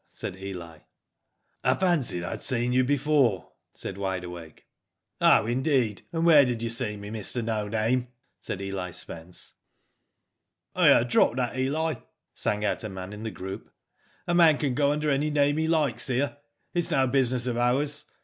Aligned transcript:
"said 0.21 0.35
Eli." 0.35 0.79
I 1.63 1.75
fancied 1.75 2.23
I 2.23 2.31
had 2.31 2.41
seen 2.41 2.73
you 2.73 2.83
before," 2.83 3.51
said 3.75 3.99
Wide 3.99 4.23
Awake. 4.23 4.65
"Oh 5.21 5.45
indeed, 5.45 6.07
and 6.11 6.25
where 6.25 6.43
did 6.43 6.63
you 6.63 6.71
see 6.71 6.97
me, 6.97 7.11
Mr, 7.11 7.43
no 7.45 7.67
name?" 7.67 8.07
said 8.39 8.61
Eli 8.63 8.89
Spence. 8.89 9.53
*'Here, 10.75 11.03
drop 11.03 11.35
that, 11.35 11.55
Eli," 11.55 11.97
sang 12.33 12.65
out 12.65 12.83
a 12.83 12.89
man 12.89 13.13
in 13.13 13.21
the 13.21 13.29
group, 13.29 13.69
'* 13.99 14.27
a 14.27 14.33
man 14.33 14.57
can 14.57 14.73
go 14.73 14.91
under 14.91 15.11
any 15.11 15.29
name 15.29 15.57
he 15.57 15.67
likes• 15.67 16.05
here 16.11 16.35
It 16.73 16.79
is 16.79 16.89
no 16.89 17.05
business 17.05 17.45
of 17.45 17.55
ours." 17.57 18.05